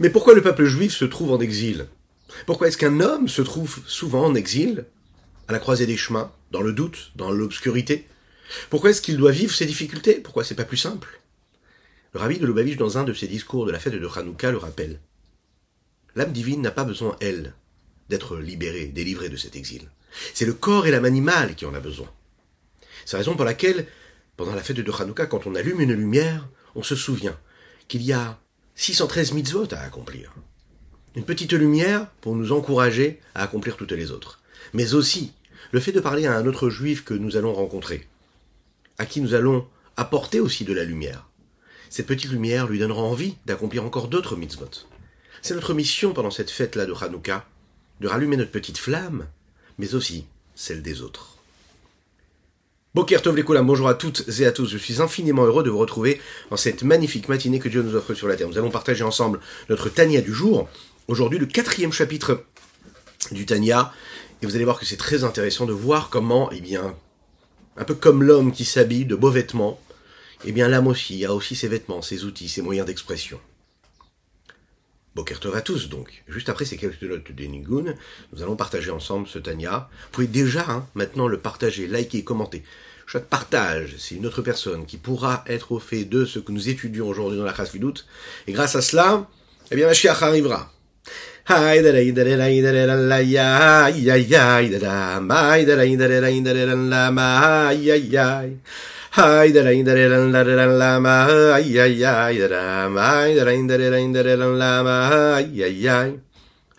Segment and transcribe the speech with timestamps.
[0.00, 1.86] Mais pourquoi le peuple juif se trouve en exil?
[2.46, 4.86] Pourquoi est-ce qu'un homme se trouve souvent en exil,
[5.46, 8.06] à la croisée des chemins, dans le doute, dans l'obscurité?
[8.70, 10.14] Pourquoi est-ce qu'il doit vivre ces difficultés?
[10.14, 11.20] Pourquoi c'est pas plus simple?
[12.12, 14.58] Le rabbi de Lubavitch, dans un de ses discours de la fête de Hanouka, le
[14.58, 15.00] rappelle.
[16.16, 17.54] L'âme divine n'a pas besoin, elle,
[18.08, 19.88] d'être libérée, délivrée de cet exil.
[20.32, 22.08] C'est le corps et l'âme animale qui en a besoin.
[23.04, 23.86] C'est la raison pour laquelle,
[24.36, 27.38] pendant la fête de Hanouka, quand on allume une lumière, on se souvient
[27.88, 28.38] qu'il y a
[28.76, 30.34] 613 mitzvot à accomplir.
[31.14, 34.40] Une petite lumière pour nous encourager à accomplir toutes les autres.
[34.72, 35.32] Mais aussi
[35.70, 38.08] le fait de parler à un autre juif que nous allons rencontrer,
[38.98, 39.66] à qui nous allons
[39.96, 41.28] apporter aussi de la lumière.
[41.88, 44.70] Cette petite lumière lui donnera envie d'accomplir encore d'autres mitzvot.
[45.42, 47.46] C'est notre mission pendant cette fête-là de Hanouka,
[48.00, 49.28] de rallumer notre petite flamme,
[49.78, 51.33] mais aussi celle des autres.
[52.94, 54.68] Boker Tov bonjour à toutes et à tous.
[54.68, 58.14] Je suis infiniment heureux de vous retrouver dans cette magnifique matinée que Dieu nous offre
[58.14, 58.46] sur la terre.
[58.46, 60.68] Nous allons partager ensemble notre Tania du jour.
[61.08, 62.44] Aujourd'hui, le quatrième chapitre
[63.32, 63.92] du Tania.
[64.40, 66.94] Et vous allez voir que c'est très intéressant de voir comment, eh bien,
[67.76, 69.80] un peu comme l'homme qui s'habille de beaux vêtements,
[70.44, 73.40] eh bien, l'âme aussi a aussi ses vêtements, ses outils, ses moyens d'expression.
[75.14, 76.24] Boker Tov à tous, donc.
[76.28, 77.94] Juste après ces quelques notes des Nigun,
[78.32, 79.88] nous allons partager ensemble ce Tania.
[80.04, 82.64] Vous pouvez déjà hein, maintenant le partager, liker, commenter.
[83.06, 86.68] Chaque partage, c'est une autre personne qui pourra être au fait de ce que nous
[86.68, 88.06] étudions aujourd'hui dans la classe doute.
[88.48, 89.28] Et grâce à cela,
[89.70, 90.72] eh bien, Mashiach arrivera.
[99.16, 103.34] hay der in der lan la la la ma ay ay ay der ma hay
[103.34, 104.96] der in der in der lan la ma
[105.38, 106.10] ay ay ay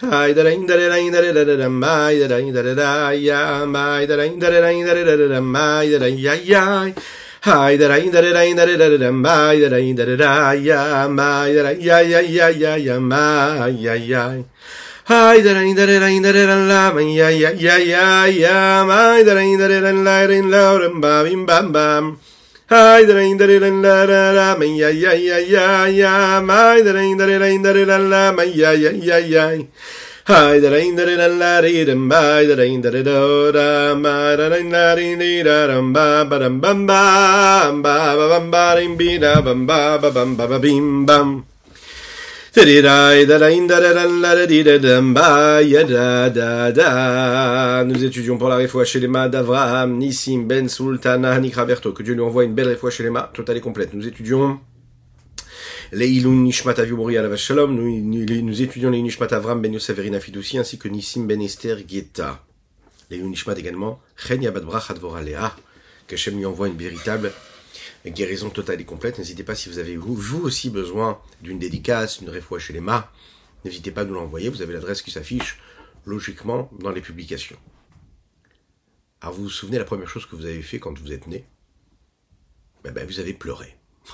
[0.02, 3.66] hay der in der in der la la ma hay der in der la ya
[3.66, 6.94] ma der in der in der la la ma der ay ay ay
[7.48, 11.46] hay der in der in der la la ma der in der la ya ma
[11.46, 14.44] der ay ay ay ay ma ay ay ay
[15.08, 20.26] Ay, darain, darain, darain, la, man, ya, ya, ya, ya, ya, ay, darain, darain, la,
[20.26, 22.02] rain, la, ram, bam, bam, da
[22.70, 27.62] Ay, darain, darain, la, la, la, man, ya, ya, ya, ya, ya, da darain, darain,
[27.62, 29.66] darain, la, man, ya, ya, ya, ya.
[30.28, 33.94] Hi da rain da da la dee da by da rain da da do da
[33.94, 38.26] ma da rain da dee dee da dum ba ba dum bum ba ba ba
[38.34, 41.55] bum ba dee dee da bum ba ba bum ba ba bim bum.
[42.58, 42.64] Nous
[48.06, 51.92] étudions pour la réfoua chez les d'Avraham, Nissim, Ben, Sultana, Nikraberto.
[51.92, 53.94] Que Dieu lui envoie une belle réfoua chez les totale et complète.
[53.94, 54.58] Nous étudions
[55.92, 57.76] les Ilun Nishmat Aviumori Shalom.
[57.76, 60.20] Nous, étudions les Nishmat Avram Ben Yosef Verina
[60.58, 62.42] ainsi que Nissim Ben Esther Geta.
[63.12, 64.00] Les Ilun Nishmat également.
[64.16, 65.54] Chen Yabad Advoralea.
[66.08, 67.34] Qu'Hachem lui envoie une véritable
[68.12, 69.18] guérison totale et complète.
[69.18, 73.12] N'hésitez pas si vous avez vous, aussi besoin d'une dédicace, d'une réfoua chez les mâts,
[73.64, 74.50] n'hésitez pas à nous l'envoyer.
[74.50, 75.60] Vous avez l'adresse qui s'affiche
[76.06, 77.58] logiquement dans les publications.
[79.22, 81.46] Alors vous vous souvenez la première chose que vous avez fait quand vous êtes né?
[82.84, 83.76] Ben, ben, vous avez pleuré.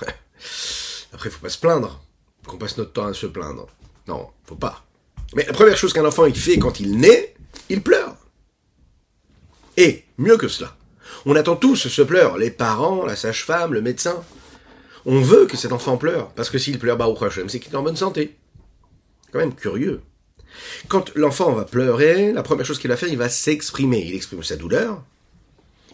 [1.12, 2.02] Après, il faut pas se plaindre
[2.46, 3.68] qu'on passe notre temps à se plaindre.
[4.08, 4.86] Non, faut pas.
[5.34, 7.34] Mais la première chose qu'un enfant fait quand il naît,
[7.68, 8.16] il pleure.
[9.76, 10.76] Et mieux que cela,
[11.26, 14.22] on attend tous ce pleur, les parents, la sage-femme, le médecin.
[15.04, 17.76] On veut que cet enfant pleure, parce que s'il pleure, Baruch Hashem, c'est qu'il est
[17.76, 18.36] en bonne santé.
[19.32, 20.00] Quand même curieux.
[20.88, 24.04] Quand l'enfant va pleurer, la première chose qu'il va faire, il va s'exprimer.
[24.06, 25.02] Il exprime sa douleur.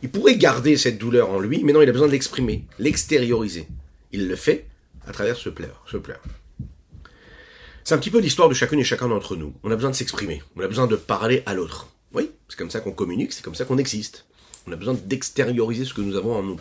[0.02, 3.66] Il pourrait garder cette douleur en lui, mais non, il a besoin de l'exprimer, l'extérioriser.
[4.12, 4.66] Il le fait
[5.06, 5.82] à travers ce pleur.
[5.90, 6.20] Ce pleur.
[7.84, 9.54] C'est un petit peu l'histoire de chacune et chacun d'entre nous.
[9.62, 10.42] On a besoin de s'exprimer.
[10.56, 11.88] On a besoin de parler à l'autre.
[12.12, 14.26] Oui, c'est comme ça qu'on communique, c'est comme ça qu'on existe.
[14.66, 16.60] On a besoin d'extérioriser ce que nous avons en nous.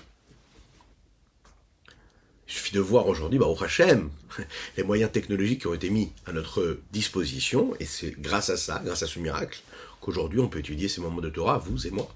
[2.48, 4.10] Il suffit de voir aujourd'hui, bah, au Hachem,
[4.78, 8.82] les moyens technologiques qui ont été mis à notre disposition, et c'est grâce à ça,
[8.86, 9.60] grâce à ce miracle,
[10.00, 12.08] qu'aujourd'hui on peut étudier ces moments de Torah, vous et moi,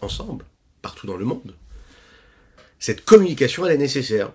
[0.00, 0.46] ensemble,
[0.80, 1.54] partout dans le monde.
[2.78, 4.32] Cette communication, elle est nécessaire.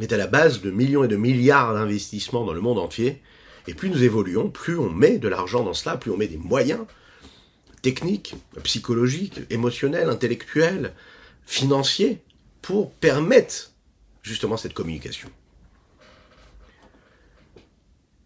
[0.00, 3.20] Est à la base de millions et de milliards d'investissements dans le monde entier,
[3.66, 6.38] et plus nous évoluons, plus on met de l'argent dans cela, plus on met des
[6.38, 6.86] moyens,
[7.82, 10.92] techniques, psychologiques, émotionnels, intellectuels,
[11.44, 12.20] financiers,
[12.62, 13.72] pour permettre
[14.22, 15.30] justement cette communication.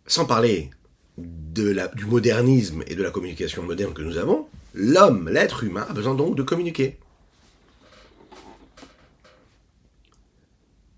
[0.07, 0.71] Sans parler
[1.17, 6.15] du modernisme et de la communication moderne que nous avons, l'homme, l'être humain, a besoin
[6.15, 6.99] donc de communiquer.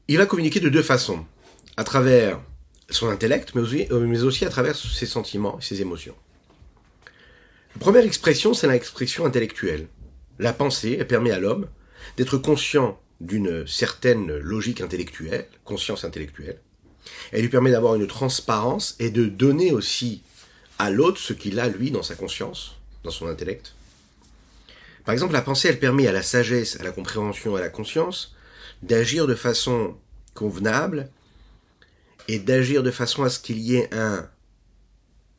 [0.08, 1.26] Il va communiquer de deux façons.
[1.76, 2.40] À travers
[2.88, 6.14] son intellect, mais aussi, mais aussi à travers ses sentiments et ses émotions.
[7.80, 9.86] Première expression, c'est l'expression intellectuelle.
[10.38, 11.68] La pensée, elle permet à l'homme
[12.16, 16.60] d'être conscient d'une certaine logique intellectuelle, conscience intellectuelle,
[17.32, 20.22] Elle lui permet d'avoir une transparence et de donner aussi
[20.78, 23.74] à l'autre ce qu'il a, lui, dans sa conscience, dans son intellect.
[25.04, 28.34] Par exemple, la pensée, elle permet à la sagesse, à la compréhension, à la conscience
[28.82, 29.96] d'agir de façon
[30.34, 31.08] convenable
[32.28, 34.28] et d'agir de façon à ce qu'il y ait un,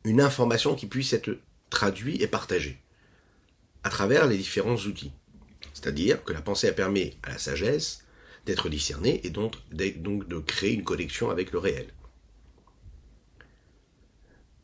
[0.04, 1.38] une information qui puisse être
[1.70, 2.78] traduite et partagée
[3.84, 5.12] à travers les différents outils.
[5.72, 8.04] C'est-à-dire que la pensée permet à la sagesse
[8.46, 11.86] d'être discernée et donc, de créer une connexion avec le réel.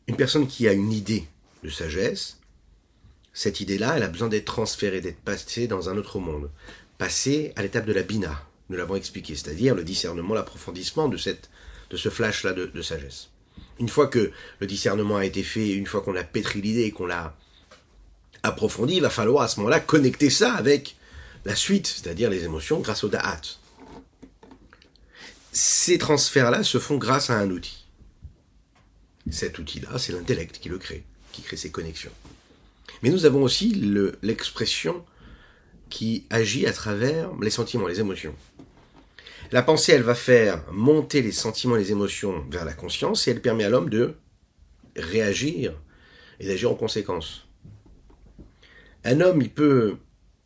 [0.07, 1.27] Une personne qui a une idée
[1.63, 2.39] de sagesse,
[3.33, 6.51] cette idée-là, elle a besoin d'être transférée, d'être passée dans un autre monde,
[6.97, 12.09] passée à l'étape de la bina, nous l'avons expliqué, c'est-à-dire le discernement, l'approfondissement de, ce
[12.09, 13.29] flash-là de sagesse.
[13.79, 16.91] Une fois que le discernement a été fait, une fois qu'on a pétri l'idée et
[16.91, 17.35] qu'on l'a
[18.43, 20.95] approfondi, il va falloir à ce moment-là connecter ça avec
[21.43, 23.41] la suite, c'est-à-dire les émotions grâce au da'at.
[25.51, 27.85] Ces transferts-là se font grâce à un outil.
[29.29, 32.11] Cet outil-là, c'est l'intellect qui le crée, qui crée ces connexions.
[33.01, 33.73] Mais nous avons aussi
[34.21, 35.03] l'expression
[35.89, 38.35] qui agit à travers les sentiments, les émotions.
[39.51, 43.41] La pensée, elle va faire monter les sentiments, les émotions vers la conscience et elle
[43.41, 44.15] permet à l'homme de
[44.95, 45.73] réagir
[46.39, 47.47] et d'agir en conséquence.
[49.03, 49.97] Un homme, il peut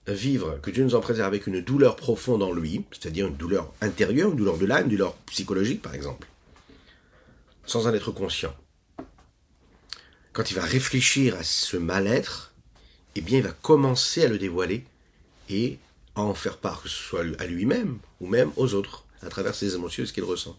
[0.07, 3.71] vivre, que Dieu nous en préserve, avec une douleur profonde en lui, c'est-à-dire une douleur
[3.81, 6.27] intérieure, une douleur de l'âme, une douleur psychologique par exemple,
[7.65, 8.53] sans en être conscient.
[10.33, 12.53] Quand il va réfléchir à ce mal-être,
[13.15, 14.83] eh bien il va commencer à le dévoiler
[15.49, 15.79] et
[16.21, 19.75] en faire part, que ce soit à lui-même ou même aux autres, à travers ses
[19.75, 20.57] émotions et ce qu'il ressent.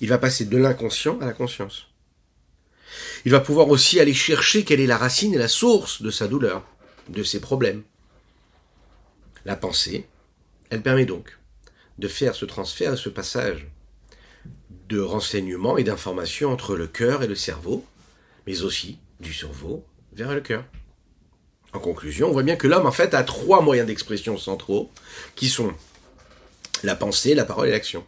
[0.00, 1.86] Il va passer de l'inconscient à la conscience.
[3.24, 6.26] Il va pouvoir aussi aller chercher quelle est la racine et la source de sa
[6.26, 6.64] douleur,
[7.08, 7.82] de ses problèmes.
[9.44, 10.06] La pensée,
[10.70, 11.38] elle permet donc
[11.98, 13.66] de faire ce transfert et ce passage
[14.88, 17.86] de renseignements et d'informations entre le cœur et le cerveau,
[18.46, 20.64] mais aussi du cerveau vers le cœur.
[21.72, 24.90] En conclusion, on voit bien que l'homme, en fait, a trois moyens d'expression centraux,
[25.36, 25.72] qui sont
[26.82, 28.04] la pensée, la parole et l'action.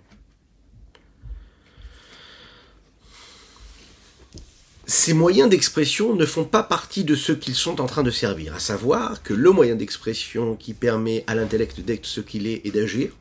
[4.85, 8.55] Ces moyens d'expression ne font pas partie de ce qu'ils sont en train de servir,
[8.55, 12.71] à savoir que le moyen d'expression qui permet à l'intellect d'être ce qu'il est et
[12.73, 13.13] d'agir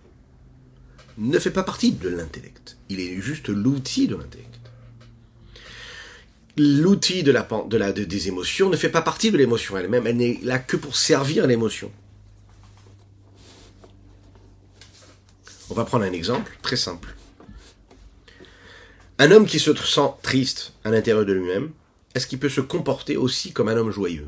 [1.18, 2.78] ne fait pas partie de l'intellect.
[2.90, 4.60] Il est juste l'outil de l'intellect
[6.58, 10.18] l'outil de la, de la, des émotions ne fait pas partie de l'émotion elle-même, elle
[10.18, 11.92] n'est là que pour servir l'émotion.
[15.70, 17.16] On va prendre un exemple très simple.
[19.20, 21.72] Un homme qui se sent triste à l'intérieur de lui-même,
[22.14, 24.28] est-ce qu'il peut se comporter aussi comme un homme joyeux?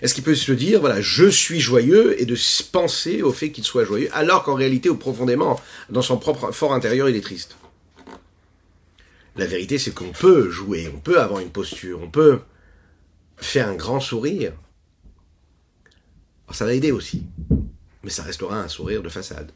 [0.00, 2.36] Est-ce qu'il peut se dire, voilà, je suis joyeux et de
[2.70, 5.60] penser au fait qu'il soit joyeux, alors qu'en réalité, ou profondément,
[5.90, 7.56] dans son propre fort intérieur, il est triste?
[9.36, 12.40] La vérité, c'est qu'on peut jouer, on peut avoir une posture, on peut
[13.36, 14.52] faire un grand sourire.
[16.46, 17.26] Alors ça va aider aussi,
[18.02, 19.52] mais ça restera un sourire de façade.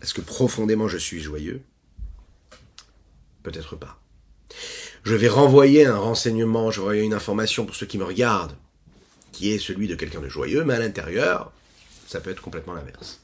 [0.00, 1.62] Est-ce que profondément je suis joyeux?
[3.42, 4.00] Peut-être pas.
[5.02, 8.56] Je vais renvoyer un renseignement, je vais renvoyer une information pour ceux qui me regardent,
[9.32, 11.52] qui est celui de quelqu'un de joyeux, mais à l'intérieur,
[12.06, 13.20] ça peut être complètement l'inverse.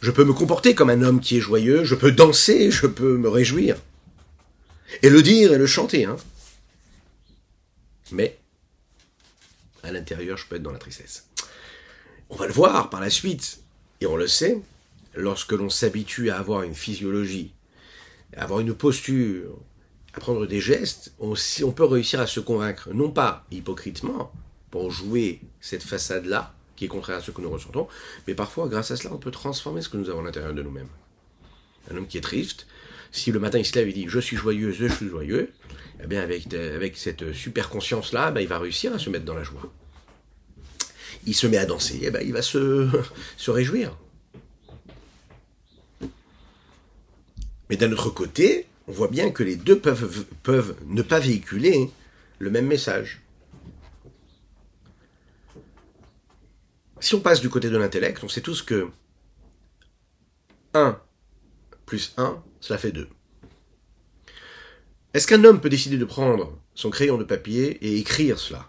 [0.00, 3.16] Je peux me comporter comme un homme qui est joyeux, je peux danser, je peux
[3.16, 3.76] me réjouir.
[5.02, 6.04] Et le dire et le chanter.
[6.04, 6.16] Hein.
[8.12, 8.38] Mais,
[9.82, 11.28] à l'intérieur, je peux être dans la tristesse.
[12.30, 13.60] On va le voir par la suite,
[14.00, 14.60] et on le sait,
[15.14, 17.52] lorsque l'on s'habitue à avoir une physiologie,
[18.36, 19.58] à avoir une posture,
[20.12, 24.32] à prendre des gestes, on, on peut réussir à se convaincre, non pas hypocritement,
[24.70, 27.88] pour jouer cette façade-là, qui est contraire à ce que nous ressentons,
[28.26, 30.62] mais parfois, grâce à cela, on peut transformer ce que nous avons à l'intérieur de
[30.62, 30.88] nous-mêmes.
[31.90, 32.66] Un homme qui est triste,
[33.12, 35.50] si le matin il se lève et dit je suis joyeux, je suis joyeux,
[36.02, 39.34] eh bien avec, avec cette super conscience-là, ben, il va réussir à se mettre dans
[39.34, 39.72] la joie.
[41.26, 42.88] Il se met à danser, eh ben, il va se,
[43.50, 43.96] réjouir.
[47.68, 51.90] Mais d'un autre côté, on voit bien que les deux peuvent ne pas véhiculer
[52.38, 53.22] le même message.
[57.06, 58.90] Si on passe du côté de l'intellect, on sait tous que
[60.74, 61.00] 1
[61.84, 63.08] plus 1, cela fait 2.
[65.14, 68.68] Est-ce qu'un homme peut décider de prendre son crayon de papier et écrire cela?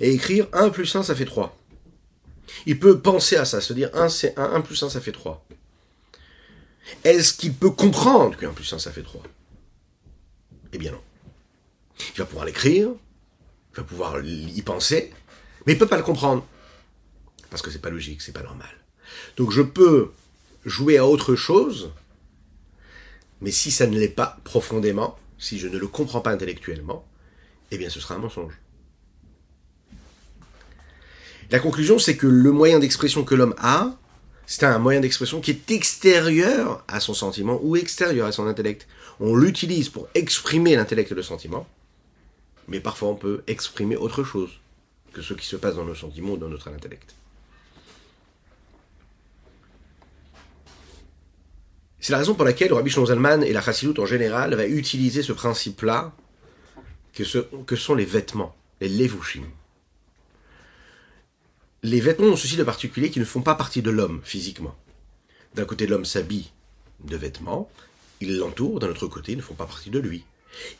[0.00, 1.56] Et écrire 1 plus 1, ça fait 3.
[2.66, 5.12] Il peut penser à ça, se dire 1 c'est 1, 1 plus 1 ça fait
[5.12, 5.46] 3.
[7.04, 9.22] Est-ce qu'il peut comprendre que 1 plus 1 ça fait 3
[10.72, 11.02] Eh bien non.
[12.00, 15.12] Il va pouvoir l'écrire, il va pouvoir y penser,
[15.66, 16.44] mais il ne peut pas le comprendre.
[17.56, 18.68] Parce que c'est pas logique, c'est pas normal.
[19.38, 20.10] Donc je peux
[20.66, 21.90] jouer à autre chose
[23.40, 27.08] Mais si ça ne l'est pas profondément, si je ne le comprends pas intellectuellement,
[27.70, 28.52] eh bien ce sera un mensonge.
[31.50, 33.96] La conclusion, c'est que le moyen d'expression que l'homme a,
[34.46, 38.86] c'est un moyen d'expression qui est extérieur à son sentiment ou extérieur à son intellect.
[39.18, 41.66] On l'utilise pour exprimer l'intellect et le sentiment,
[42.68, 44.50] mais parfois on peut exprimer autre chose
[45.14, 47.14] que ce qui se passe dans nos sentiments ou dans notre intellect.
[52.00, 55.32] C'est la raison pour laquelle Rabbi Shlomo et la Chassidut en général va utiliser ce
[55.32, 56.12] principe-là
[57.12, 57.24] que,
[57.64, 59.44] que sont les vêtements, les levushim.
[61.82, 64.76] Les vêtements ont ceci de particulier qui ne font pas partie de l'homme physiquement.
[65.54, 66.50] D'un côté, l'homme s'habille
[67.04, 67.70] de vêtements,
[68.20, 70.24] il l'entoure, d'un autre côté, ils ne font pas partie de lui.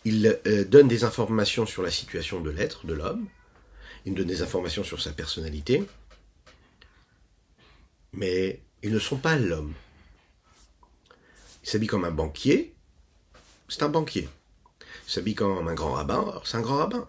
[0.05, 3.27] Il euh, donne des informations sur la situation de l'être, de l'homme,
[4.05, 5.85] il donne des informations sur sa personnalité,
[8.13, 9.75] mais ils ne sont pas l'homme.
[11.67, 12.73] Il s'habille comme un banquier,
[13.69, 14.29] c'est un banquier.
[15.09, 17.09] Il s'habille comme un grand rabbin, c'est un grand rabbin.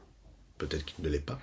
[0.57, 1.39] Peut-être qu'il ne l'est pas.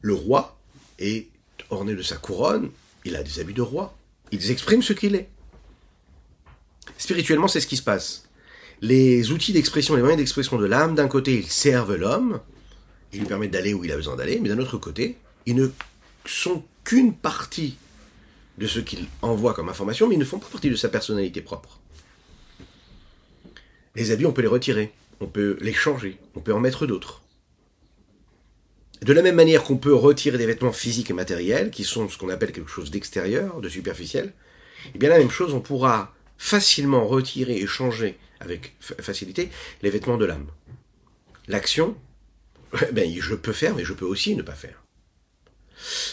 [0.00, 0.58] Le roi
[0.98, 1.28] est
[1.68, 2.70] orné de sa couronne,
[3.04, 3.94] il a des habits de roi.
[4.32, 5.28] Il exprime ce qu'il est.
[6.96, 8.24] Spirituellement, c'est ce qui se passe.
[8.80, 12.40] Les outils d'expression, les moyens d'expression de l'âme, d'un côté, ils servent l'homme,
[13.12, 15.68] ils lui permettent d'aller où il a besoin d'aller, mais d'un autre côté, ils ne
[16.24, 17.76] sont qu'une partie
[18.58, 21.40] de ce qu'il envoie comme information, mais ils ne font pas partie de sa personnalité
[21.40, 21.78] propre.
[23.94, 27.22] Les habits, on peut les retirer, on peut les changer, on peut en mettre d'autres.
[29.02, 32.18] De la même manière qu'on peut retirer des vêtements physiques et matériels, qui sont ce
[32.18, 34.32] qu'on appelle quelque chose d'extérieur, de superficiel,
[34.94, 39.50] eh bien la même chose, on pourra facilement retirer et changer avec facilité
[39.82, 40.46] les vêtements de l'âme.
[41.46, 41.96] L'action,
[42.92, 44.82] ben, je peux faire, mais je peux aussi ne pas faire.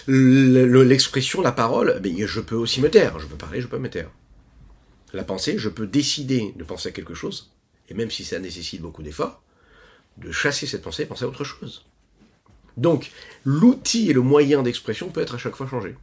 [0.08, 3.20] L'expression, la parole, ben, je peux aussi me taire.
[3.20, 4.10] Je peux parler, je peux me taire.
[5.14, 7.52] La pensée, je peux décider de penser à quelque chose,
[7.90, 9.42] et même si ça nécessite beaucoup d'efforts,
[10.18, 11.86] de chasser cette pensée et penser à autre chose.
[12.78, 13.12] Donc,
[13.46, 15.96] l'outil et le moyen d'expression peut être à chaque fois changé.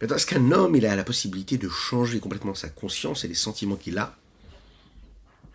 [0.00, 3.34] Maintenant, est-ce qu'un homme, il a la possibilité de changer complètement sa conscience et les
[3.34, 4.16] sentiments qu'il a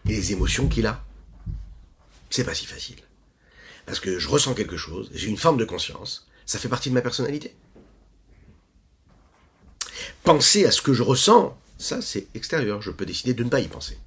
[0.06, 1.04] et les émotions qu'il a
[2.30, 2.98] C'est pas si facile.
[3.90, 6.94] Parce que je ressens quelque chose, j'ai une forme de conscience, ça fait partie de
[6.94, 7.56] ma personnalité.
[10.24, 13.62] Penser à ce que je ressens, ça c'est extérieur, je peux décider de ne pas
[13.62, 13.98] y penser.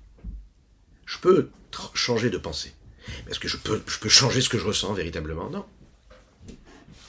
[1.04, 1.50] Je peux
[1.94, 2.72] changer de pensée.
[3.28, 5.50] Est-ce que je peux, je peux changer ce que je ressens véritablement?
[5.50, 5.66] Non.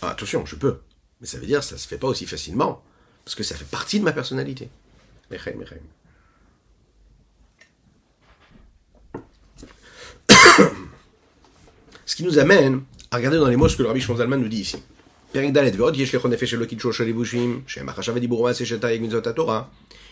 [0.01, 0.80] Ah, attention, je peux.
[1.22, 2.84] Mais ça veut dire que ça ne se fait pas aussi facilement.
[3.24, 4.68] Parce que ça fait partie de ma personnalité.
[12.13, 14.48] Ce qui nous amène à regarder dans les mots ce que le Rabbi Shonzalman nous
[14.48, 14.77] dit ici.
[15.34, 15.41] Il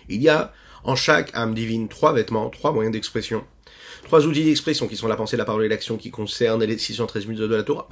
[0.10, 0.54] y a
[0.84, 3.44] en chaque âme divine trois vêtements, trois moyens d'expression,
[4.06, 7.28] trois outils d'expression qui sont la pensée, la parole et l'action qui concernent les 613
[7.28, 7.88] mitzvot de la Torah.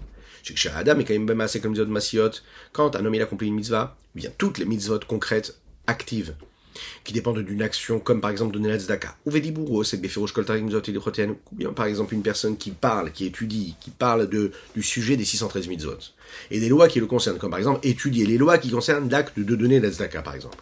[2.73, 6.33] Quand un homme il accomplit une mitzvah, eh bien toutes les mitzvot concrètes, actives,
[7.03, 9.15] qui dépendent d'une action, comme par exemple donner la tzedaka.
[9.25, 15.25] Ou bien par exemple une personne qui parle, qui étudie, qui parle du sujet des
[15.25, 15.97] 613 mitzvot.
[16.51, 19.39] Et des lois qui le concernent, comme par exemple étudier les lois qui concernent l'acte
[19.39, 19.89] de donner la
[20.21, 20.57] par exemple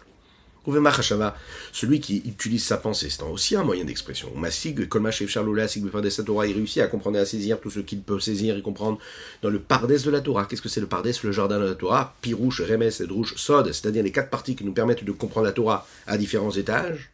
[1.72, 4.30] celui qui utilise sa pensée, c'est aussi un moyen d'expression.
[4.34, 8.20] Masig, Kolmash de Torah, il réussit à comprendre et à saisir tout ce qu'il peut
[8.20, 8.98] saisir et comprendre
[9.42, 10.46] dans le pardès de la Torah.
[10.46, 14.02] Qu'est-ce que c'est le pardès Le jardin de la Torah, Pirouche, Remes, Edrouche, Sod, c'est-à-dire
[14.02, 17.10] les quatre parties qui nous permettent de comprendre la Torah à différents étages.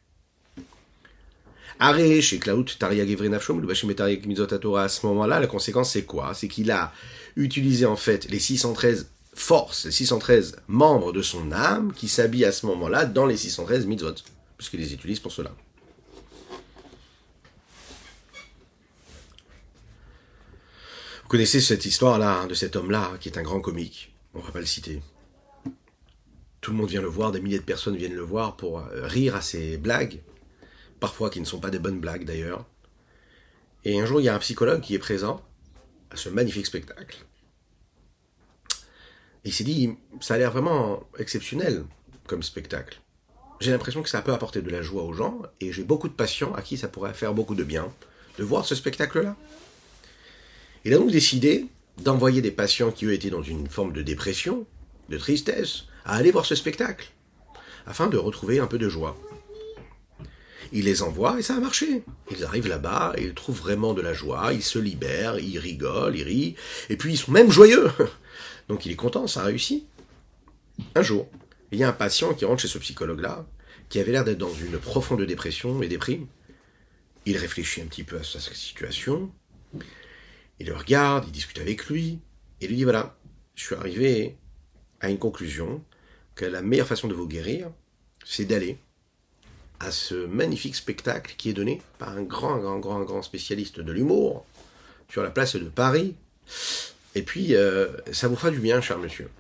[1.81, 3.93] Aré, chez Klaut, Taria Gevrenafshom, le Bashim
[4.27, 6.33] Mizot Torah, à ce moment-là, la conséquence c'est quoi?
[6.35, 6.93] C'est qu'il a
[7.37, 12.53] utilisé en fait les 613 force, les 613 membres de son âme qui s'habillent à
[12.53, 14.15] ce moment-là dans les 613 mitzvot,
[14.57, 15.53] puisqu'il les utilise pour cela.
[21.23, 24.15] Vous connaissez cette histoire-là, hein, de cet homme-là, qui est un grand comique.
[24.35, 25.03] On ne va pas le citer.
[26.61, 29.07] Tout le monde vient le voir, des milliers de personnes viennent le voir pour euh,
[29.07, 30.21] rire à ses blagues,
[31.01, 32.67] parfois qui ne sont pas des bonnes blagues d'ailleurs.
[33.85, 35.43] Et un jour, il y a un psychologue qui est présent
[36.11, 37.27] à ce magnifique spectacle
[39.45, 41.85] il s'est dit, ça a l'air vraiment exceptionnel
[42.27, 43.01] comme spectacle.
[43.61, 46.15] J'ai l'impression que ça peut apporter de la joie aux gens, et j'ai beaucoup de
[46.15, 47.93] patients à qui ça pourrait faire beaucoup de bien
[48.39, 49.37] de voir ce spectacle-là.
[50.85, 51.67] Il a donc décidé
[52.03, 54.67] d'envoyer des patients qui, eux, étaient dans une forme de dépression,
[55.09, 57.11] de tristesse, à aller voir ce spectacle,
[57.87, 59.17] afin de retrouver un peu de joie.
[60.73, 62.03] Il les envoie et ça a marché.
[62.33, 66.17] Ils arrivent là-bas et ils trouvent vraiment de la joie, ils se libèrent, ils rigolent,
[66.17, 66.57] ils rient,
[66.91, 67.91] et puis ils sont même joyeux.
[68.69, 69.87] Donc il est content, ça a réussi.
[70.95, 71.29] Un jour,
[71.71, 73.47] il y a un patient qui rentre chez ce psychologue-là,
[73.89, 76.27] qui avait l'air d'être dans une profonde dépression et déprime.
[77.27, 79.31] Il réfléchit un petit peu à sa situation.
[80.61, 82.21] Il le regarde, il discute avec lui,
[82.61, 83.17] et lui dit voilà,
[83.55, 84.37] je suis arrivé
[85.01, 85.83] à une conclusion
[86.35, 87.71] que la meilleure façon de vous guérir,
[88.25, 88.79] c'est d'aller
[89.81, 93.93] à ce magnifique spectacle qui est donné par un grand, grand, grand, grand spécialiste de
[93.93, 94.47] l'humour
[95.09, 96.15] sur la place de Paris.
[97.15, 99.31] Et puis, euh, ça vous fera du bien, cher monsieur.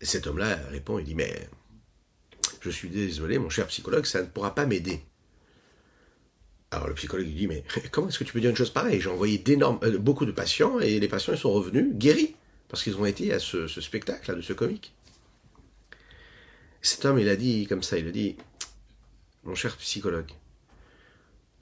[0.00, 1.48] Et cet homme-là répond, il dit, mais
[2.60, 5.00] je suis désolé, mon cher psychologue, ça ne pourra pas m'aider.
[6.70, 9.00] Alors le psychologue lui dit, mais comment est-ce que tu peux dire une chose pareille?
[9.00, 12.34] J'ai envoyé d'énormes, euh, beaucoup de patients et les patients sont revenus guéris
[12.68, 14.92] parce qu'ils ont été à ce, spectacle, de ce comique.
[16.82, 18.36] Cet homme, il a dit comme ça, il a dit,
[19.44, 20.30] mon cher psychologue,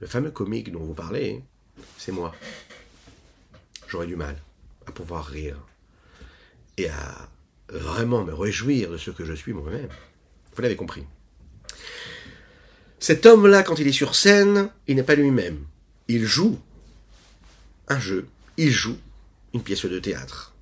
[0.00, 1.42] le fameux comique dont vous parlez,
[1.98, 2.34] c'est moi.
[3.94, 4.36] J'aurais du mal
[4.88, 5.56] à pouvoir rire
[6.78, 7.28] et à
[7.68, 9.88] vraiment me réjouir de ce que je suis moi-même.
[10.52, 11.04] Vous l'avez compris.
[12.98, 15.64] Cet homme-là, quand il est sur scène, il n'est pas lui-même.
[16.08, 16.58] Il joue
[17.86, 18.98] un jeu, il joue
[19.52, 20.56] une pièce de théâtre.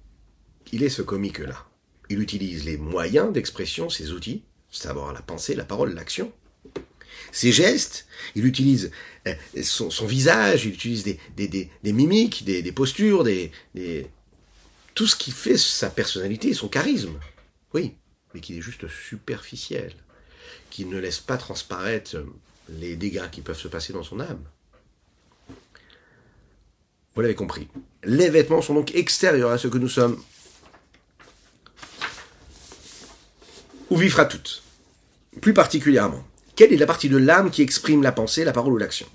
[0.71, 1.65] Il est ce comique-là.
[2.11, 6.31] Il utilise les moyens d'expression, ses outils, savoir la pensée, la parole, l'action.
[7.33, 8.91] Ses gestes, il utilise
[9.27, 13.51] euh, son, visage, il utilise des, des, mimiques, des, postures, des,
[14.95, 17.19] tout ce qui fait sa personnalité, son charisme.
[17.73, 17.95] Oui,
[18.35, 19.95] mais qui est juste superficiel,
[20.71, 22.23] qui ne laisse pas transparaître
[22.69, 24.45] les dégâts qui peuvent se passer dans son âme.
[27.15, 27.69] Vous l'avez compris.
[28.05, 30.23] Les vêtements sont donc extérieurs à ce que nous sommes.
[33.91, 34.62] Ou vivra toutes.
[35.41, 36.25] Plus particulièrement,
[36.57, 39.07] quelle est la partie de l'âme qui exprime la pensée, la parole ou l'action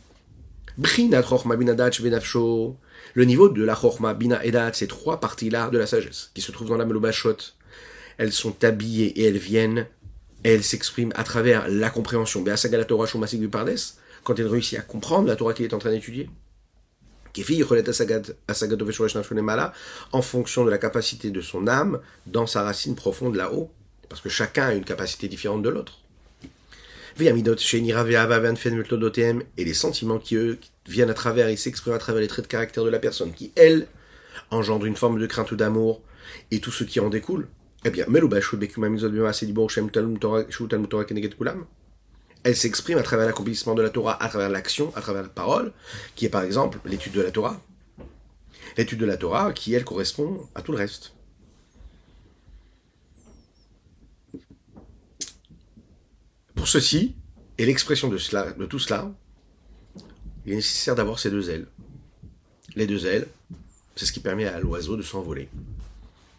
[3.13, 6.51] le niveau de la Chorma, Bina Edat, ces trois parties-là de la sagesse, qui se
[6.51, 7.38] trouvent dans la Melobashot,
[8.20, 9.88] elles sont habillées et elles viennent,
[10.44, 12.44] et elles s'expriment à travers la compréhension.
[12.46, 13.08] la Torah
[14.24, 16.29] quand elle réussit à comprendre la Torah qu'il est en train d'étudier.
[20.12, 23.71] En fonction de la capacité de son âme dans sa racine profonde là-haut.
[24.10, 26.00] Parce que chacun a une capacité différente de l'autre.
[29.58, 32.49] Et les sentiments qui, eux, viennent à travers et s'expriment à travers les traits de
[32.49, 33.88] caractère de la personne, qui, elle,
[34.51, 36.01] engendre une forme de crainte ou d'amour,
[36.51, 37.47] et tout ce qui en découle,
[37.86, 38.06] eh bien,
[42.43, 45.73] elle s'exprime à travers l'accomplissement de la Torah, à travers l'action, à travers la parole,
[46.15, 47.62] qui est par exemple l'étude de la Torah.
[48.77, 51.13] L'étude de la Torah qui, elle, correspond à tout le reste.
[56.58, 57.15] Pour ceci,
[57.58, 58.17] et l'expression de,
[58.65, 59.12] tout cela,
[60.46, 61.67] il est nécessaire d'avoir ces deux ailes.
[62.76, 63.28] Les deux ailes,
[63.96, 65.50] c'est ce qui permet à l'oiseau de s'envoler.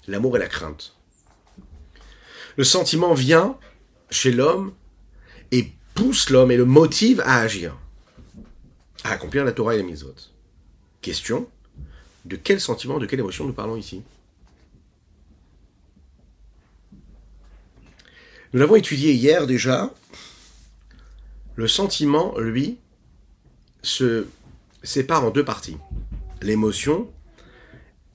[0.07, 0.95] L'amour et la crainte.
[2.57, 3.57] Le sentiment vient
[4.11, 4.75] chez l'homme
[5.53, 7.77] et pousse l'homme et le motive à agir,
[9.05, 10.15] à accomplir la Torah et les mitzvot.
[11.01, 11.49] Question
[12.25, 14.03] de quel sentiment, de quelle émotion nous parlons ici?
[18.53, 19.93] Nous l'avons étudié hier déjà.
[21.57, 22.79] Le sentiment, lui,
[23.83, 24.27] se
[24.83, 25.77] sépare en deux parties.
[26.41, 27.09] L'émotion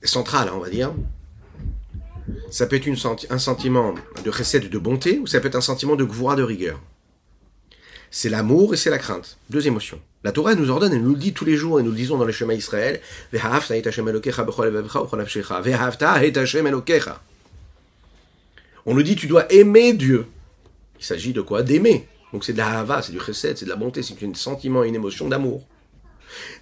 [0.02, 0.92] centrale, on va dire.
[2.50, 2.88] Ça peut être
[3.30, 3.94] un sentiment
[4.24, 6.80] de recette de bonté ou ça peut être un sentiment de gvoura de rigueur.
[8.10, 9.38] C'est l'amour et c'est la crainte.
[9.50, 10.00] Deux émotions.
[10.24, 12.16] La Torah nous ordonne, elle nous le dit tous les jours, et nous le disons
[12.16, 13.00] dans le chemin Israël,
[18.86, 20.26] on nous dit tu dois aimer Dieu.
[20.98, 21.62] Il s'agit de quoi?
[21.62, 22.06] D'aimer.
[22.32, 24.82] Donc c'est de la hava, c'est du chesed, c'est de la bonté, c'est un sentiment,
[24.84, 25.66] une émotion d'amour.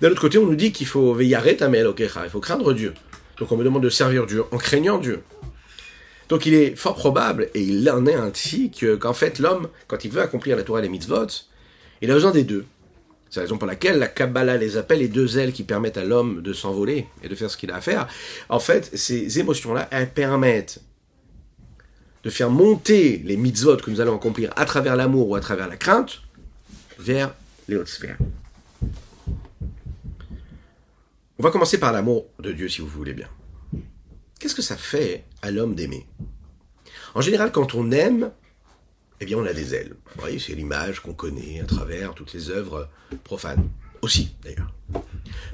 [0.01, 2.93] D'un autre côté, on nous dit qu'il faut veillare il faut craindre Dieu.
[3.39, 5.23] Donc on me demande de servir Dieu en craignant Dieu.
[6.29, 10.11] Donc il est fort probable, et il en est ainsi, qu'en fait l'homme, quand il
[10.11, 11.27] veut accomplir la Torah et les mitzvot,
[12.01, 12.65] il a besoin des deux.
[13.31, 16.05] C'est la raison pour laquelle la Kabbalah les appelle les deux ailes qui permettent à
[16.05, 18.07] l'homme de s'envoler et de faire ce qu'il a à faire.
[18.51, 20.83] En fait, ces émotions-là, elles permettent
[22.23, 25.69] de faire monter les mitzvot que nous allons accomplir à travers l'amour ou à travers
[25.69, 26.23] la crainte
[26.99, 27.35] vers
[27.69, 28.19] les hautes sphères.
[31.39, 33.29] On va commencer par l'amour de Dieu, si vous voulez bien.
[34.39, 36.07] Qu'est-ce que ça fait à l'homme d'aimer?
[37.15, 38.31] En général, quand on aime,
[39.21, 39.95] eh bien, on a des ailes.
[40.15, 42.89] Vous voyez, c'est l'image qu'on connaît à travers toutes les œuvres
[43.25, 43.69] profanes.
[44.03, 44.73] Aussi, d'ailleurs.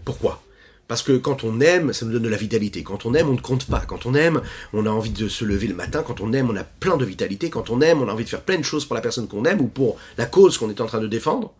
[0.04, 0.42] Pourquoi?
[0.88, 2.82] Parce que quand on aime, ça nous donne de la vitalité.
[2.82, 3.80] Quand on aime, on ne compte pas.
[3.86, 4.40] Quand on aime,
[4.72, 6.02] on a envie de se lever le matin.
[6.02, 7.50] Quand on aime, on a plein de vitalité.
[7.50, 9.44] Quand on aime, on a envie de faire plein de choses pour la personne qu'on
[9.44, 11.52] aime ou pour la cause qu'on est en train de défendre.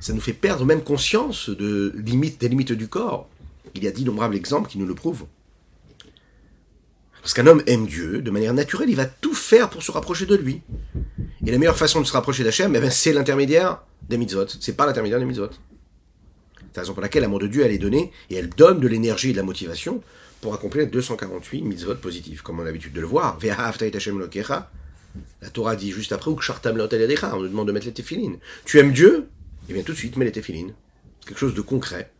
[0.00, 3.28] Ça nous fait perdre même conscience de limites, des limites du corps.
[3.74, 5.26] Il y a d'innombrables exemples qui nous le prouvent.
[7.20, 10.24] Parce qu'un homme aime Dieu, de manière naturelle, il va tout faire pour se rapprocher
[10.24, 10.62] de lui.
[11.44, 14.46] Et la meilleure façon de se rapprocher d'Hachem, eh ben, c'est l'intermédiaire des mitzvot.
[14.60, 15.50] C'est pas l'intermédiaire des mitzvot.
[16.76, 18.86] C'est la raison pour laquelle l'amour de Dieu, elle est donnée, et elle donne de
[18.86, 20.02] l'énergie et de la motivation
[20.42, 23.38] pour accomplir les 248 mitzvot positifs, comme on a l'habitude de le voir.
[25.40, 28.36] La Torah dit juste après, on nous demande de mettre les téphilines.
[28.66, 29.26] Tu aimes Dieu?
[29.70, 30.74] Eh bien tout de suite, mets les téphilines.
[31.24, 32.10] Quelque chose de concret.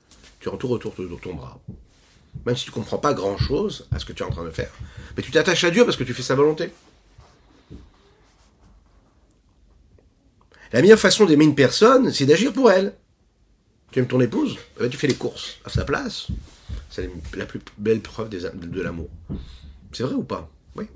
[0.40, 1.60] Tu entoures autour de ton bras.
[2.46, 4.50] Même si tu ne comprends pas grand-chose à ce que tu es en train de
[4.50, 4.70] faire.
[5.18, 6.70] Mais tu t'attaches à Dieu parce que tu fais sa volonté.
[10.72, 12.94] La meilleure façon d'aimer une personne, c'est d'agir pour elle.
[13.90, 16.28] Tu aimes ton épouse eh ben, Tu fais les courses à sa place.
[16.90, 19.08] C'est la plus belle preuve de l'amour.
[19.92, 20.50] C'est vrai ou pas?
[20.74, 20.86] Oui.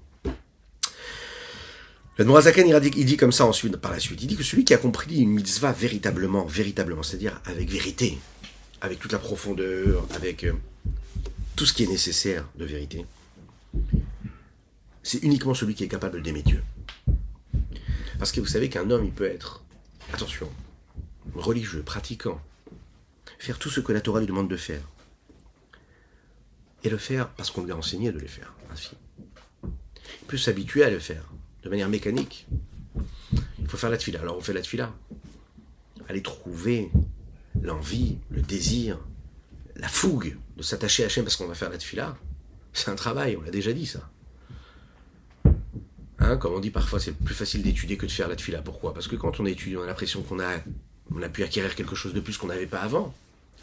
[2.16, 4.22] Le Nourazakan, il dit comme ça ensuite, par la suite.
[4.22, 8.18] Il dit que celui qui a compris une mitzvah véritablement, véritablement, c'est-à-dire avec vérité,
[8.80, 10.52] avec toute la profondeur, avec euh,
[11.56, 13.06] tout ce qui est nécessaire de vérité,
[15.02, 16.62] c'est uniquement celui qui est capable d'aimer Dieu.
[18.18, 19.64] Parce que vous savez qu'un homme, il peut être,
[20.12, 20.50] attention,
[21.34, 22.40] religieux, pratiquant,
[23.40, 24.82] faire tout ce que la Torah lui demande de faire,
[26.84, 28.92] et le faire parce qu'on lui a enseigné de le faire ainsi.
[29.64, 31.24] Il peut s'habituer à le faire
[31.62, 32.46] de manière mécanique.
[33.58, 34.20] Il faut faire la tfila.
[34.20, 34.92] Alors on fait la tfila.
[36.08, 36.90] Aller trouver
[37.62, 38.98] l'envie, le désir,
[39.76, 42.16] la fougue de s'attacher à Hachem parce qu'on va faire la tfila,
[42.72, 44.10] c'est un travail, on l'a déjà dit ça.
[46.18, 48.62] Hein, comme on dit parfois, c'est plus facile d'étudier que de faire la tfila.
[48.62, 48.92] Pourquoi?
[48.92, 50.58] Parce que quand on étudie, on a l'impression qu'on a,
[51.14, 53.14] on a pu acquérir quelque chose de plus qu'on n'avait pas avant.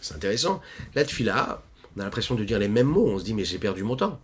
[0.01, 0.61] C'est intéressant.
[0.95, 1.61] La tfila,
[1.95, 3.95] on a l'impression de dire les mêmes mots, on se dit mais j'ai perdu mon
[3.95, 4.19] temps.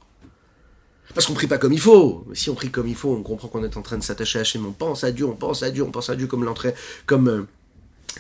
[1.14, 2.26] Parce qu'on prie pas comme il faut.
[2.34, 4.42] Si on prie comme il faut, on comprend qu'on est en train de s'attacher à
[4.42, 6.74] Hachem, on pense à Dieu, on pense à Dieu, on pense à Dieu comme l'entrée,
[7.06, 7.44] comme euh,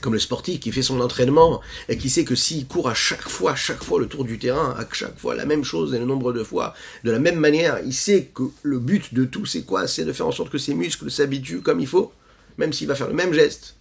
[0.01, 3.27] comme le sportif qui fait son entraînement et qui sait que s'il court à chaque
[3.29, 6.05] fois, chaque fois le tour du terrain, à chaque fois la même chose et le
[6.05, 9.63] nombre de fois, de la même manière, il sait que le but de tout, c'est
[9.63, 9.87] quoi?
[9.87, 12.11] C'est de faire en sorte que ses muscles s'habituent comme il faut,
[12.57, 13.75] même s'il va faire le même geste.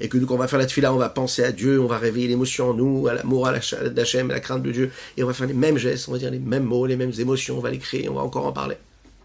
[0.00, 1.86] Et que nous, quand on va faire la tefila, on va penser à Dieu, on
[1.86, 5.24] va réveiller l'émotion en nous, à l'amour, à d'Hachem, à la crainte de Dieu, et
[5.24, 7.58] on va faire les mêmes gestes, on va dire les mêmes mots, les mêmes émotions,
[7.58, 8.76] on va les créer, on va encore en parler.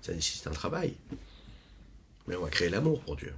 [0.02, 0.94] Ça nécessite un travail.
[2.28, 3.34] Mais on va créer l'amour pour Dieu.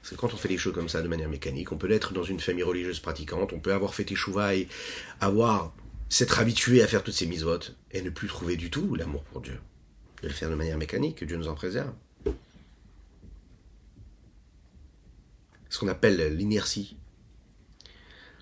[0.00, 2.14] Parce que quand on fait les choses comme ça de manière mécanique, on peut être
[2.14, 4.68] dans une famille religieuse pratiquante, on peut avoir fait échouva et
[5.20, 5.72] avoir,
[6.08, 9.40] s'être habitué à faire toutes ces mises-votes et ne plus trouver du tout l'amour pour
[9.42, 9.58] Dieu.
[10.22, 11.92] De le faire de manière mécanique, que Dieu nous en préserve.
[15.70, 16.96] Ce qu'on appelle l'inertie.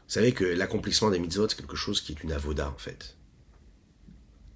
[0.08, 3.16] Vous savez que l'accomplissement des mitzvot, c'est quelque chose qui est une avoda, en fait.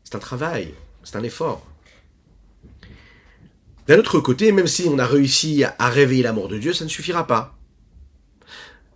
[0.02, 1.66] C'est un travail, c'est un effort.
[3.87, 6.90] D'un autre côté, même si on a réussi à réveiller l'amour de Dieu, ça ne
[6.90, 7.56] suffira pas.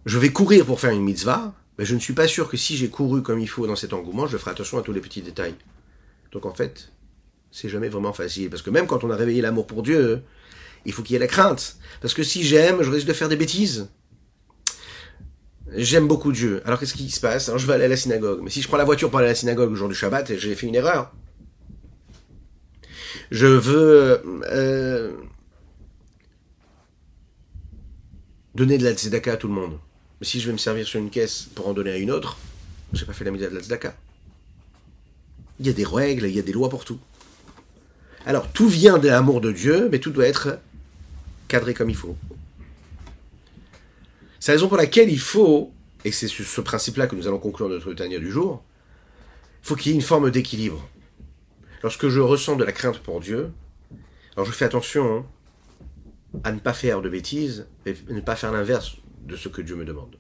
[0.07, 2.77] Je vais courir pour faire une mitzvah, mais je ne suis pas sûr que si
[2.77, 5.23] j'ai couru comme il faut dans cet engouement, je ferai attention à tous les petits
[5.23, 5.57] détails.
[6.33, 6.93] Donc en fait,
[7.51, 8.49] c'est jamais vraiment facile.
[8.49, 10.23] Parce que même quand on a réveillé l'amour pour Dieu,
[10.87, 11.77] il faut qu'il y ait la crainte.
[12.01, 13.89] Parce que si j'aime, je risque de faire des bêtises.
[15.75, 16.63] J'aime beaucoup Dieu.
[16.65, 17.49] Alors qu'est-ce qui se passe?
[17.49, 18.41] Alors je vais aller à la synagogue.
[18.43, 20.37] Mais si je prends la voiture pour aller à la synagogue le jour du Shabbat,
[20.37, 21.13] j'ai fait une erreur
[23.31, 25.13] je veux euh,
[28.55, 29.79] donner de la tzedaka à tout le monde.
[30.21, 32.39] Mais si je vais me servir sur une caisse pour en donner à une autre,
[32.93, 33.95] j'ai pas fait la mise de la tzedaka.
[35.61, 36.99] Il y a des règles, il y a des lois pour tout.
[38.27, 40.59] Alors, tout vient de l'amour de Dieu, mais tout doit être
[41.49, 42.17] cadré comme il faut.
[44.41, 45.73] C'est la raison pour laquelle il faut,
[46.05, 48.63] et c'est sur ce principe-là que nous allons conclure notre Tania du jour,
[49.63, 50.89] il faut qu'il y ait une forme d'équilibre
[51.83, 53.53] lorsque je ressens de la crainte pour Dieu,
[54.35, 55.25] alors je fais attention
[56.45, 59.77] à ne pas faire de bêtises et ne pas faire l'inverse de ce que Dieu
[59.77, 60.17] me demande.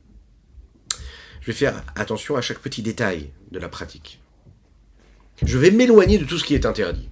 [1.40, 4.20] Je vais faire attention à chaque petit détail de la pratique.
[5.42, 7.08] Je vais m'éloigner de tout ce qui est interdit.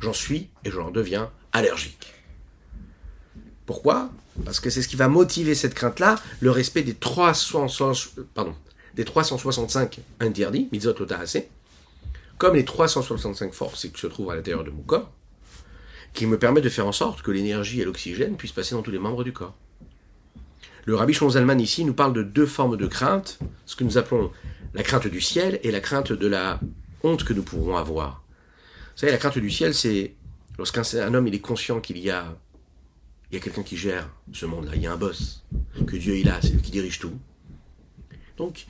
[0.00, 2.12] J'en suis et j'en deviens allergique.
[3.66, 4.10] Pourquoi?
[4.44, 7.66] Parce que c'est ce qui va motiver cette crainte-là, le respect des, 300,
[8.34, 8.54] pardon,
[8.94, 11.48] des 365 interdits, mitzvot assez,
[12.38, 15.10] comme les 365 forces qui se trouvent à l'intérieur de mon corps,
[16.12, 18.90] qui me permettent de faire en sorte que l'énergie et l'oxygène puissent passer dans tous
[18.90, 19.54] les membres du corps.
[20.84, 24.32] Le rabbi Zalman ici nous parle de deux formes de crainte, ce que nous appelons
[24.74, 26.58] la crainte du ciel et la crainte de la
[27.04, 28.24] honte que nous pourrons avoir.
[28.94, 30.14] Vous savez, la crainte du ciel, c'est
[30.58, 30.82] lorsqu'un
[31.14, 32.36] homme il est conscient qu'il y a,
[33.32, 35.42] il y a quelqu'un qui gère ce monde-là, il y a un boss,
[35.86, 37.12] que Dieu il a, c'est lui qui dirige tout.
[38.36, 38.66] Donc,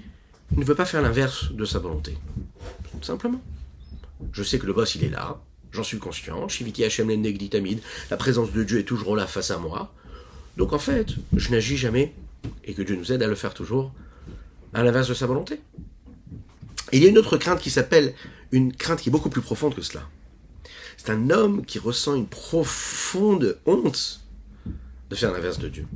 [0.53, 2.17] il ne veut pas faire l'inverse de sa volonté.
[2.93, 3.41] Tout simplement.
[4.33, 5.41] Je sais que le boss, il est là.
[5.73, 6.47] J'en suis conscient.
[6.47, 7.81] Shiviti Hashem Negditamid.
[8.09, 9.93] La présence de Dieu est toujours là face à moi.
[10.57, 12.15] Donc en fait, je n'agis jamais.
[12.65, 13.93] Et que Dieu nous aide à le faire toujours
[14.75, 15.61] à l'inverse de sa volonté.
[16.93, 18.15] Il y a une autre crainte qui s'appelle
[18.53, 20.09] une crainte qui est beaucoup plus profonde que cela.
[20.99, 24.22] C'est un homme qui ressent une profonde honte
[25.13, 25.87] de faire l'inverse de Dieu.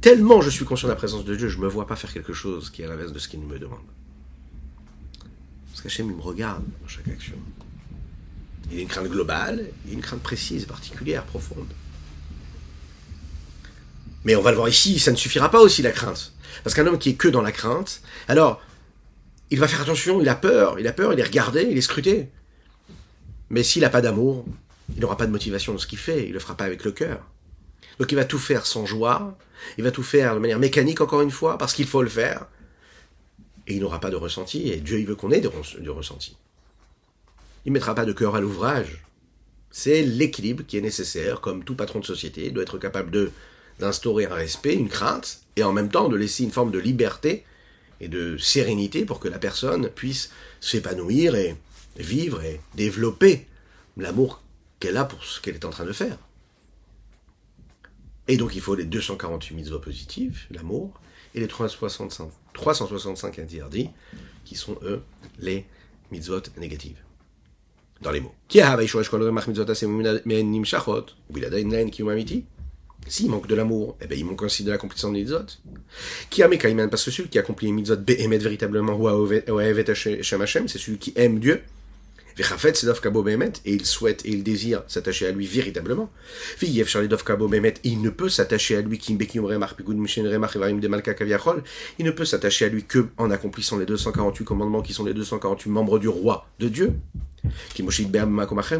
[0.00, 2.10] tellement je suis conscient de la présence de Dieu, je ne me vois pas faire
[2.14, 3.78] quelque chose qui est à l'inverse de ce qu'il me demande.
[5.70, 7.36] Parce qu'Hachem, il me regarde dans chaque action.
[8.72, 11.68] Il a une crainte globale, il a une crainte précise, particulière, profonde.
[14.24, 16.32] Mais on va le voir ici, ça ne suffira pas aussi la crainte.
[16.64, 18.62] Parce qu'un homme qui est que dans la crainte, alors,
[19.50, 21.82] il va faire attention, il a peur, il a peur, il est regardé, il est
[21.82, 22.30] scruté.
[23.50, 24.46] Mais s'il n'a pas d'amour,
[24.94, 26.84] il n'aura pas de motivation dans ce qu'il fait, il ne le fera pas avec
[26.84, 27.20] le cœur.
[27.98, 29.36] Donc il va tout faire sans joie,
[29.78, 32.46] il va tout faire de manière mécanique encore une fois, parce qu'il faut le faire,
[33.66, 36.36] et il n'aura pas de ressenti, et Dieu il veut qu'on ait du ressenti.
[37.64, 39.04] Il ne mettra pas de cœur à l'ouvrage.
[39.70, 43.30] C'est l'équilibre qui est nécessaire, comme tout patron de société doit être capable de
[43.78, 47.44] d'instaurer un respect, une crainte, et en même temps de laisser une forme de liberté
[48.00, 51.56] et de sérénité pour que la personne puisse s'épanouir et
[51.96, 53.46] vivre et développer
[53.96, 54.42] l'amour
[54.80, 56.18] qu'elle a pour ce qu'elle est en train de faire.
[58.26, 61.00] Et donc il faut les 248 mitzvot positifs, l'amour,
[61.34, 63.90] et les 365, 365 interdits,
[64.44, 65.02] qui sont eux
[65.38, 65.66] les
[66.10, 66.98] mitzvot négatives.
[68.00, 68.34] Dans les mots.
[73.06, 75.46] S'il manque de l'amour, eh ben, il manque aussi de l'accomplissement des mitzvot.
[76.30, 76.48] Qui a
[76.88, 78.96] parce que celui qui accomplit les mitzvot Behemet véritablement,
[80.68, 81.62] c'est celui qui aime Dieu.
[83.64, 86.10] Et il souhaite et il désire s'attacher à lui véritablement.
[86.62, 89.00] Il ne peut s'attacher à lui
[91.98, 95.14] il ne peut s'attacher à lui que en accomplissant les 248 commandements qui sont les
[95.14, 96.92] 248 membres du roi de Dieu.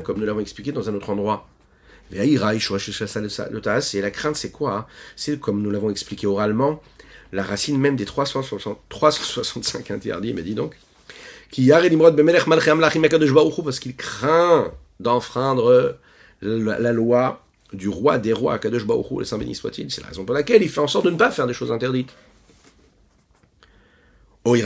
[0.05, 1.49] Comme nous l'avons expliqué dans un autre endroit.
[2.13, 2.37] Et
[4.01, 4.89] la crainte, c'est quoi?
[5.17, 6.83] C'est, comme nous l'avons expliqué oralement,
[7.33, 10.77] la racine même des 365 interdits, mais dis donc.
[13.65, 15.97] Parce qu'il craint d'enfreindre
[16.43, 19.91] la loi du roi des rois, Kadosh le Saint béni soit-il.
[19.91, 21.73] C'est la raison pour laquelle il fait en sorte de ne pas faire des choses
[21.73, 22.11] interdites.
[24.45, 24.57] Ou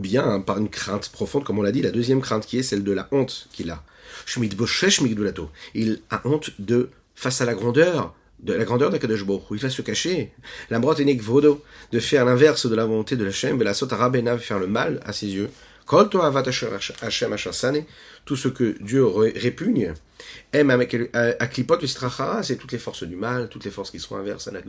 [0.00, 2.84] bien par une crainte profonde, comme on l'a dit, la deuxième crainte qui est celle
[2.84, 3.82] de la honte qu'il a.
[5.74, 9.82] Il a honte de face à la grandeur de la grandeur d'Akadosh Il va se
[9.82, 10.32] cacher.
[10.70, 14.66] La est vodo de faire l'inverse de la volonté de Hachem, la sotara faire le
[14.66, 15.50] mal à ses yeux.
[18.24, 19.94] Tout ce que Dieu répugne,
[20.52, 21.78] Aklipot
[22.42, 24.62] c'est toutes les forces du mal, toutes les forces qui sont inverses à la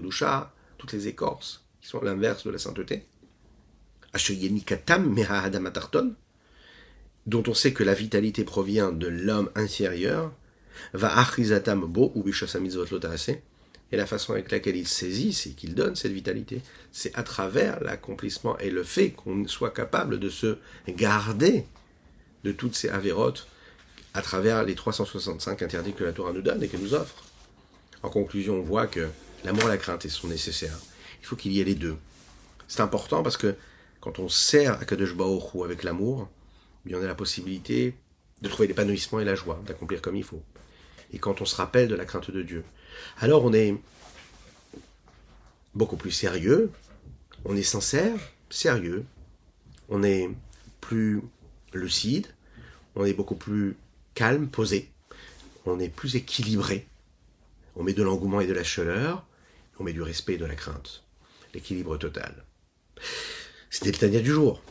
[0.78, 3.06] toutes les écorces qui sont l'inverse de la sainteté.
[7.26, 10.32] Dont on sait que la vitalité provient de l'homme inférieur,
[10.94, 12.24] va achizatam bo ou
[13.92, 17.82] et la façon avec laquelle il saisit, c'est qu'il donne cette vitalité, c'est à travers
[17.82, 21.66] l'accomplissement et le fait qu'on soit capable de se garder
[22.44, 23.48] de toutes ces avérotes
[24.14, 27.24] à travers les 365 interdits que la Torah nous donne et que nous offre.
[28.04, 29.08] En conclusion, on voit que
[29.44, 30.80] l'amour et la crainte sont nécessaires.
[31.22, 31.98] Il faut qu'il y ait les deux.
[32.68, 33.56] C'est important parce que
[34.02, 36.30] quand on sert à Kadosh Baruch avec l'amour,
[36.96, 37.96] en a la possibilité
[38.42, 40.42] de trouver l'épanouissement et la joie, d'accomplir comme il faut.
[41.14, 42.64] Et quand on se rappelle de la crainte de Dieu,
[43.20, 43.76] alors on est
[45.76, 46.72] beaucoup plus sérieux,
[47.46, 48.18] on est sincère,
[48.50, 49.06] sérieux,
[49.90, 50.30] on est
[50.82, 51.22] plus
[51.74, 52.28] lucide,
[52.96, 53.76] on est beaucoup plus
[54.14, 54.92] calme, posé,
[55.66, 56.88] on est plus équilibré,
[57.76, 59.26] on met de l'engouement et de la chaleur,
[59.80, 61.04] on met du respect et de la crainte,
[61.54, 62.44] l'équilibre total.
[63.70, 64.62] C'était le Tania du jour.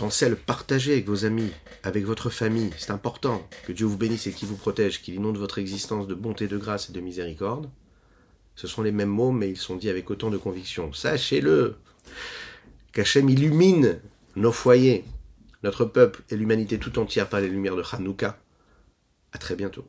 [0.00, 1.50] Pensez à le partager avec vos amis,
[1.82, 2.70] avec votre famille.
[2.78, 3.46] C'est important.
[3.66, 6.56] Que Dieu vous bénisse et qu'il vous protège, qu'il inonde votre existence de bonté, de
[6.56, 7.68] grâce et de miséricorde.
[8.56, 10.90] Ce sont les mêmes mots, mais ils sont dits avec autant de conviction.
[10.94, 11.76] Sachez-le.
[12.94, 14.00] Qu'Hachem illumine
[14.36, 15.04] nos foyers,
[15.64, 18.38] notre peuple et l'humanité tout entière par les lumières de Hanouka.
[19.34, 19.84] À très bientôt.